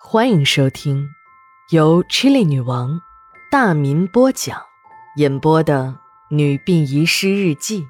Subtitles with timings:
[0.00, 1.14] 欢迎收听
[1.70, 3.02] 由 Chili 女王
[3.50, 4.62] 大民播讲、
[5.16, 5.98] 演播的
[6.34, 7.82] 《女病遗失日记》。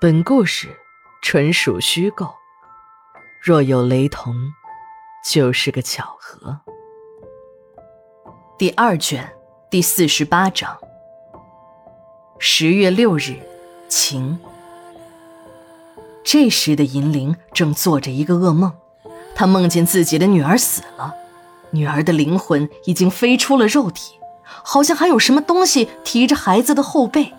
[0.00, 0.76] 本故事
[1.22, 2.34] 纯属虚构，
[3.40, 4.34] 若有雷同，
[5.24, 6.60] 就是个巧合。
[8.58, 9.32] 第二卷
[9.70, 10.76] 第四十八章。
[12.38, 13.38] 十月六日，
[13.88, 14.38] 晴。
[16.24, 18.79] 这时的银铃正做着一个噩梦。
[19.40, 21.14] 他梦见自己的女儿死了，
[21.70, 27.32] 女儿的灵魂已经飞出了肉体，好像还有什么东西提着孩子的后背。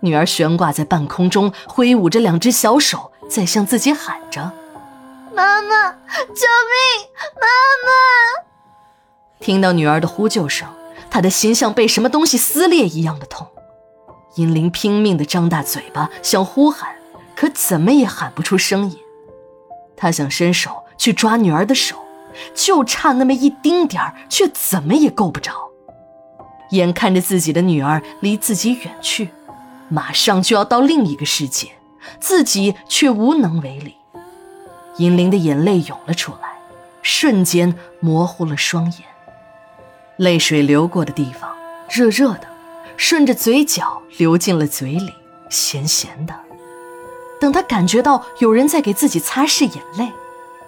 [0.00, 4.50] 女儿悬挂在半空中，挥舞着两只小手，在向自己喊着
[5.36, 7.10] ：“妈妈，救命！
[7.36, 7.46] 妈
[7.84, 8.48] 妈！”
[9.40, 10.66] 听到女儿的呼救声，
[11.10, 13.46] 他的心像被什么东西撕裂一样的痛。
[14.36, 16.94] 银铃拼命地张大嘴巴想呼喊，
[17.36, 18.96] 可怎么也喊不出声音。
[19.94, 20.82] 他想伸手。
[21.00, 21.96] 去抓女儿的手，
[22.54, 25.54] 就差那么一丁点儿，却怎么也够不着。
[26.72, 29.30] 眼看着自己的女儿离自己远去，
[29.88, 31.68] 马上就要到另一个世界，
[32.20, 33.96] 自己却无能为力。
[34.98, 36.50] 银铃的眼泪涌了出来，
[37.00, 39.00] 瞬间模糊了双眼。
[40.18, 41.50] 泪水流过的地方
[41.88, 42.46] 热热的，
[42.98, 45.14] 顺着嘴角流进了嘴里，
[45.48, 46.34] 咸咸的。
[47.40, 50.12] 等他感觉到有人在给自己擦拭眼泪。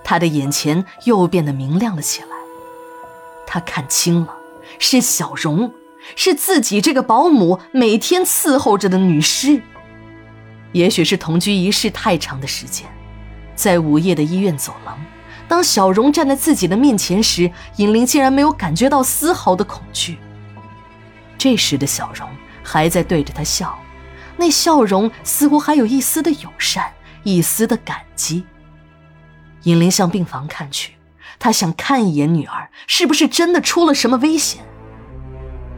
[0.04, 2.28] 他的眼前又变得明亮了起来，
[3.46, 4.34] 他看清了，
[4.78, 5.72] 是小荣，
[6.16, 9.62] 是自己这个保姆每天伺候着的女尸。
[10.72, 12.86] 也许是同居一室太长的时间，
[13.54, 14.98] 在午夜的医院走廊，
[15.46, 20.18] 当小荣站在自己的面前时，尹玲竟然没有感觉到丝毫的恐惧。
[21.36, 22.28] 这时的小荣
[22.62, 23.78] 还在对着他笑，
[24.36, 26.90] 那笑容似乎还有一丝的友善，
[27.22, 28.44] 一丝的感激。
[29.64, 30.94] 尹玲向病房看去，
[31.38, 34.64] 她想看一眼女儿是不是真的出了什么危险。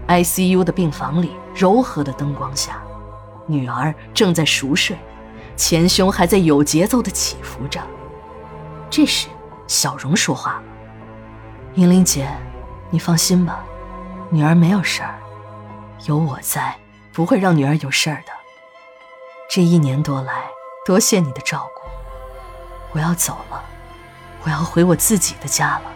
[0.09, 2.83] ICU 的病房里，柔和的灯光下，
[3.47, 4.97] 女儿正在熟睡，
[5.57, 7.81] 前胸还在有节奏的起伏着。
[8.91, 9.29] 这时，
[9.67, 10.63] 小荣说话了
[11.75, 12.29] ：“尹玲姐，
[12.91, 13.64] 你放心吧，
[14.31, 15.19] 女儿没有事儿，
[16.07, 16.77] 有我在，
[17.13, 18.33] 不会让女儿有事儿的。
[19.48, 20.45] 这一年多来，
[20.87, 21.89] 多谢你的照顾，
[22.92, 23.64] 我要走了。”
[24.45, 25.93] 我要回我自己的家了，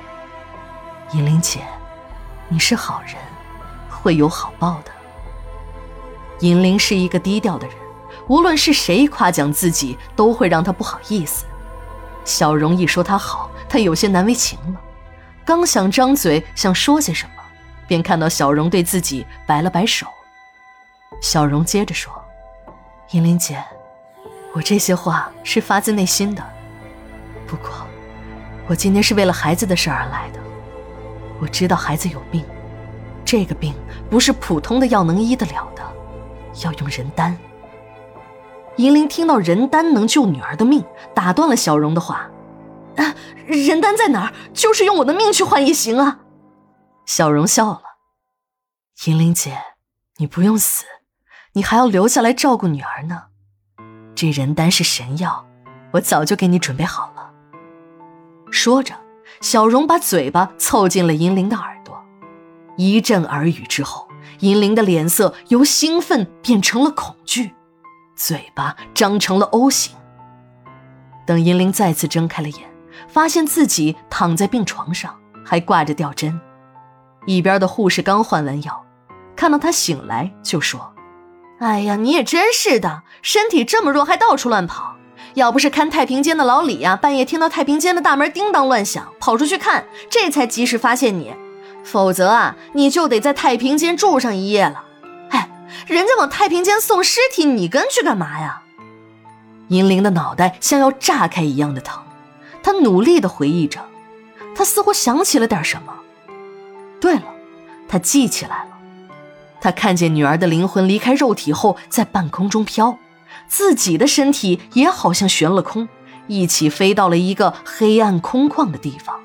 [1.13, 1.61] 银玲姐，
[2.49, 3.15] 你是好人，
[3.91, 4.91] 会有好报的。
[6.41, 7.77] 银玲是一个低调的人，
[8.27, 11.45] 无论是谁夸奖自己，都会让她不好意思。
[12.25, 14.81] 小荣一说她好，她有些难为情了，
[15.45, 17.43] 刚想张嘴想说些什么，
[17.87, 20.07] 便看到小荣对自己摆了摆手。
[21.21, 22.11] 小荣接着说
[23.13, 23.63] ：“银玲姐，
[24.55, 26.43] 我这些话是发自内心的，
[27.47, 27.69] 不过……”
[28.69, 30.41] 我今天是为了孩子的事而来的。
[31.41, 32.45] 我知道孩子有病，
[33.25, 33.75] 这个病
[34.11, 35.83] 不是普通的药能医得了的，
[36.65, 37.37] 要用人丹。
[38.77, 40.85] 银铃听到人丹能救女儿的命，
[41.15, 42.31] 打断了小荣的话
[42.97, 43.15] ：“啊，
[43.47, 44.33] 人丹在哪儿？
[44.53, 46.21] 就是用我的命去换也行啊。”
[47.07, 47.83] 小荣笑了
[49.07, 49.59] ：“银铃姐，
[50.19, 50.85] 你不用死，
[51.55, 53.25] 你还要留下来照顾女儿呢。
[54.15, 55.47] 这人丹是神药，
[55.93, 57.08] 我早就给你准备好了。”
[58.51, 58.95] 说着，
[59.41, 62.03] 小荣把嘴巴凑近了银铃的耳朵，
[62.77, 64.09] 一阵耳语之后，
[64.41, 67.55] 银铃的脸色由兴奋变成了恐惧，
[68.17, 69.95] 嘴巴张成了 O 型。
[71.27, 72.71] 等银铃再次睁开了眼，
[73.09, 76.41] 发现自己躺在病床上，还挂着吊针。
[77.27, 78.85] 一边的护士刚换完药，
[79.37, 80.95] 看到他醒来就说
[81.61, 84.97] ：“哎呀，你也真是的，身体这么弱还到处乱跑。”
[85.35, 91.33] 要不是看太平间的老李呀，半夜听到太平间的大门叮当乱响，跑出去看，这才及时发现你，
[91.85, 94.85] 否则啊，你就得在太平间住上一夜了。
[95.31, 95.49] 哎，
[95.87, 98.63] 人家往太平间送尸体，你跟去干嘛呀？
[99.69, 102.03] 银铃的脑袋像要炸开一样的疼，
[102.63, 103.81] 他努力的回忆着，
[104.57, 105.93] 他似乎想起了点什么。
[107.01, 107.25] 对了，
[107.87, 108.71] 他记起来了，
[109.61, 112.99] 他看见女儿的灵魂离开肉体后，在半空中飘。
[113.49, 115.89] 自己的身体也好像悬了空，
[116.27, 119.17] 一起飞到了一个黑暗空旷的地方。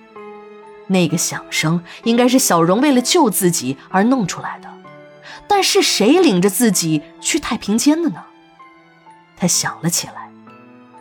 [0.87, 4.69] 那个响声应该是小荣为了救自己而弄出来的，
[5.47, 8.23] 但是谁领着自己去太平间的呢？
[9.37, 10.29] 他想了起来，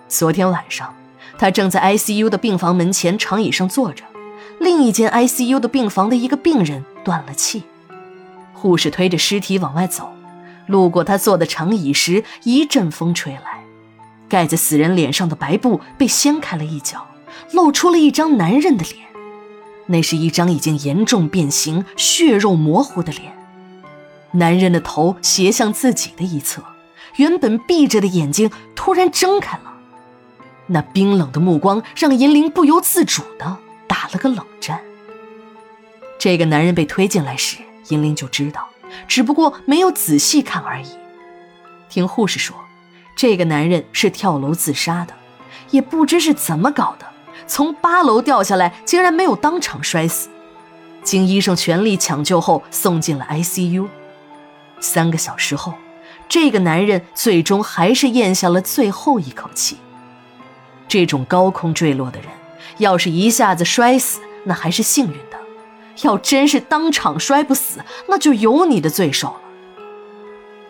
[0.09, 0.95] 昨天晚上
[1.39, 4.05] 他正在 ICU 的病房门前长椅上坐着，
[4.61, 7.65] 另一间 ICU 的病房的一个病人断了气，
[8.53, 10.13] 护士推着尸体往外走。
[10.73, 13.63] 路过他坐的长椅时，一阵风吹来，
[14.29, 17.07] 盖在死人脸上的白布被掀开了一角，
[17.53, 19.07] 露出了一张男人的脸，
[19.87, 23.33] 那是一张已经严重变形、血肉模糊的脸。
[24.33, 26.65] 男人的头斜向自己的一侧，
[27.17, 29.75] 原本闭着的眼睛突然睁开了。
[30.69, 34.81] 那冰冷的目光让银铃不由自主的打了个冷战。
[36.19, 37.59] 这个男人被推进来时，
[37.89, 38.67] 银铃就知道，
[39.06, 40.87] 只不过没有仔细看而已。
[41.89, 42.56] 听护士说，
[43.15, 45.15] 这个男人是跳楼自杀的，
[45.71, 47.06] 也不知是怎么搞的，
[47.47, 50.29] 从八楼掉下来，竟然没有当场摔死。
[51.03, 53.89] 经医生全力抢救后，送进了 ICU。
[54.81, 55.75] 三个小时后，
[56.29, 59.77] 这个男人最终还是咽下了最后一口气。
[60.89, 62.29] 这种高空坠落的人，
[62.79, 65.31] 要是一下子摔死，那还是幸运的；
[66.03, 69.41] 要真是当场摔不死，那就有你的罪受了。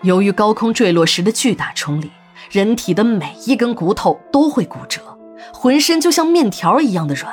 [0.03, 2.11] 由于高空坠落时的巨大冲力，
[2.51, 5.01] 人体的每一根骨头都会骨折，
[5.53, 7.33] 浑身就像面条一样的软。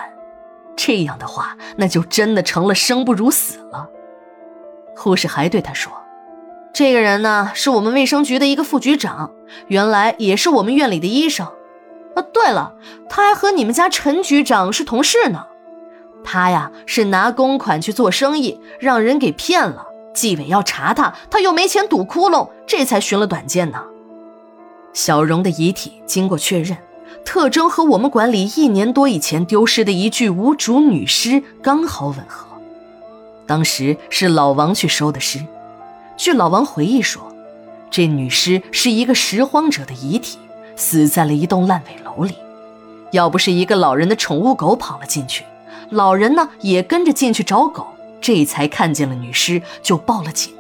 [0.78, 3.90] 这样的话，那就真的成了生不如死了。
[4.96, 5.92] 护士还对他说。
[6.72, 9.32] 这个人呢，是我们卫生局的一个副局长，
[9.68, 11.48] 原来也是我们院里的医生。
[12.16, 12.76] 啊，对了，
[13.10, 15.48] 他还和你们家陈局长是同事呢。
[16.24, 19.86] 他呀是拿公款去做生意，让人给骗了。
[20.14, 23.84] 纪委要查他，他又没钱堵窟窿，这才寻了短见呢。
[24.94, 26.78] 小荣的遗体经过确认，
[27.24, 32.48] 特征和我们管理一年多以前丢失的一具无主女尸刚好吻合。
[33.46, 35.40] 当时是老王去收的尸。
[36.18, 37.32] 据老王回忆说，
[37.90, 40.38] 这女尸是一个拾荒者的遗体，
[40.76, 42.36] 死在了一栋烂尾楼里。
[43.12, 45.44] 要不是一个老人的宠物狗跑了进去，
[45.90, 47.88] 老人呢也跟着进去找狗，
[48.22, 50.54] 这才看见了女尸，就报了警。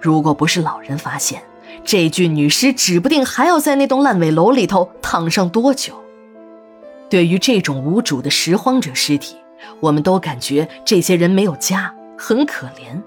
[0.00, 1.42] 如果不是老人发现，
[1.84, 5.94] 这具女尸指不定还要在那栋烂尾楼里头躺上多久。
[7.08, 9.36] 对于这种无主的拾荒者尸体，
[9.80, 13.00] 我们都感觉这些人没有家，很可怜。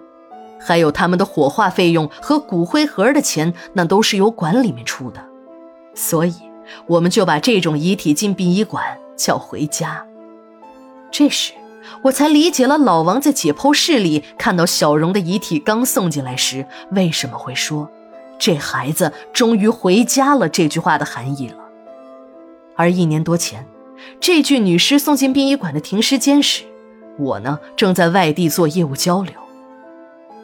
[0.60, 5.22] 还有他们的火化费用和骨灰盒的钱，那都是由馆里面出的，
[5.94, 6.34] 所以
[6.86, 8.84] 我们就把这种遗体进殡仪馆
[9.18, 10.06] 叫回家。
[11.14, 11.54] 这时，
[12.02, 17.88] 我才理解了老王在解剖室里看到小荣的遗体刚送进来时，为什么会说
[18.40, 21.58] “这孩子终于回家了”这句话的含义了。
[22.76, 23.64] 而一年多前，
[24.20, 26.64] 这具女尸送进殡仪馆的停尸间时，
[27.20, 29.36] 我呢正在外地做业务交流。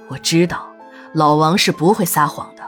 [0.10, 0.68] 我知道
[1.16, 2.62] 老王是不会撒谎的，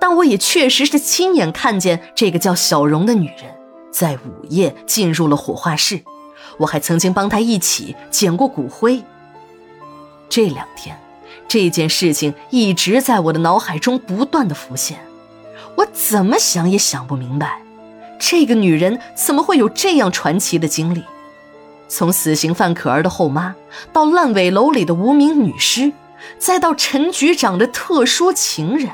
[0.00, 3.54] 但我也确实是亲眼看见这个叫小荣的女人
[3.90, 6.00] 在午夜进入了火化室，
[6.62, 9.02] 我还曾经帮他一起捡过骨灰。
[10.28, 10.96] 这两天，
[11.46, 14.98] 这件事情一直在我的脑海中不断的浮现，
[15.76, 17.60] 我怎么想也想不明白，
[18.18, 21.02] 这个女人怎么会有这样传奇的经历？
[21.88, 23.54] 从死刑犯可儿的后妈，
[23.92, 25.92] 到烂尾楼里的无名女尸。
[26.38, 28.88] 再到陈局长的特殊情人。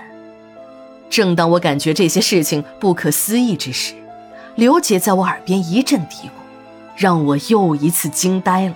[1.11, 3.93] 正当我感觉这些事情不可思议之时，
[4.55, 6.38] 刘姐在我耳边一阵嘀咕，
[6.99, 8.75] 让我又一次惊呆了。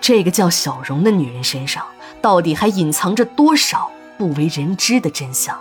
[0.00, 1.84] 这个叫小荣的女人身上，
[2.20, 5.58] 到底还隐藏着多少不为人知的真相？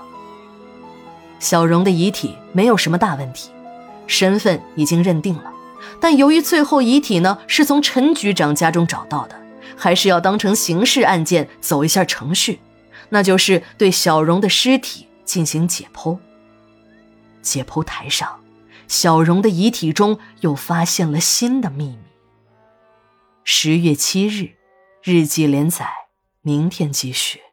[1.40, 3.50] 小荣的遗体没有什么大问题，
[4.06, 5.52] 身份已经认定了，
[6.00, 9.36] 但由于最后遗体呢是从陈局长家中找到的。
[9.78, 12.62] 还是要当成刑事案件走一下程序，
[13.10, 16.18] 那就是对小荣的尸体进行解剖。
[17.41, 18.39] 解剖台上，
[18.88, 22.00] 小荣的遗体中又发现了新的秘密。
[23.44, 24.56] 十月七日，
[25.04, 25.88] 日记连载，
[26.42, 27.45] 明天继续。